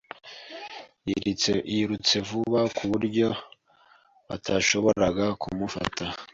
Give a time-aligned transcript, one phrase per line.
[1.73, 3.27] Yirutse vuba ku buryo
[4.27, 6.03] batashoboraga kumufata.